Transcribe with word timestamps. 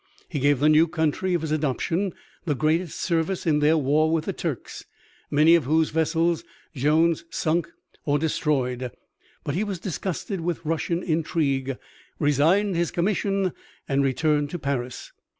He 0.27 0.39
gave 0.39 0.59
the 0.59 0.67
new 0.67 0.87
country 0.87 1.35
of 1.35 1.43
his 1.43 1.51
adoption 1.51 2.13
the 2.45 2.55
greatest 2.55 2.99
service 2.99 3.45
in 3.45 3.59
their 3.59 3.77
war 3.77 4.11
with 4.11 4.25
the 4.25 4.33
Turks, 4.33 4.83
many 5.29 5.53
of 5.53 5.65
whose 5.65 5.91
vessels 5.91 6.43
Jones 6.73 7.23
sunk 7.29 7.69
or 8.03 8.17
destroyed. 8.17 8.89
But 9.43 9.53
he 9.53 9.63
was 9.63 9.77
disgusted 9.79 10.41
with 10.41 10.65
Russian 10.65 11.03
intrigue, 11.03 11.77
resigned 12.17 12.75
his 12.75 12.89
commission 12.89 13.53
and 13.87 14.03
returned 14.03 14.49
to 14.49 14.57
Paris. 14.57 15.11